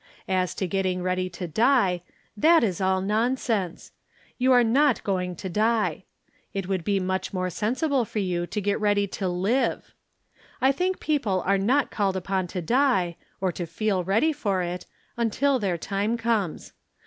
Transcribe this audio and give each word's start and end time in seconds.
As 0.27 0.55
to 0.55 0.65
getting 0.65 1.03
ready 1.03 1.29
to 1.29 1.47
die, 1.47 2.01
that 2.35 2.63
is 2.63 2.81
all 2.81 3.01
nonsense! 3.01 3.91
You 4.39 4.51
are 4.51 4.63
not 4.63 5.03
going 5.03 5.35
to 5.35 5.47
die. 5.47 6.05
It 6.55 6.67
would 6.67 6.83
be 6.83 6.99
much 6.99 7.31
more 7.35 7.51
sensible 7.51 8.03
for 8.03 8.17
you 8.17 8.47
to 8.47 8.59
get 8.59 8.81
ready 8.81 9.05
to 9.05 9.27
live. 9.29 9.93
I 10.59 10.71
tliink 10.71 10.99
people 10.99 11.43
are 11.45 11.59
not 11.59 11.91
called 11.91 12.17
upon 12.17 12.47
to 12.47 12.63
die, 12.63 13.15
or 13.39 13.51
to 13.51 13.67
feel 13.67 14.03
ready 14.03 14.33
for 14.33 14.63
it, 14.63 14.87
until 15.17 15.59
their 15.59 15.77
time 15.77 16.17
comes. 16.17 16.73